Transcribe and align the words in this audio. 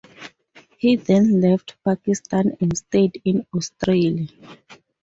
He 0.79 0.95
then 0.95 1.41
left 1.41 1.75
Pakistan 1.85 2.57
and 2.59 2.75
stayed 2.75 3.21
in 3.23 3.45
Australia. 3.55 4.29